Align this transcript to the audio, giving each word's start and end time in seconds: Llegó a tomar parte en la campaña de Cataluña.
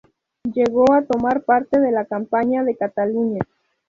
Llegó 0.51 0.91
a 0.93 1.03
tomar 1.05 1.43
parte 1.43 1.77
en 1.77 1.93
la 1.93 2.05
campaña 2.05 2.63
de 2.63 2.75
Cataluña. 2.75 3.41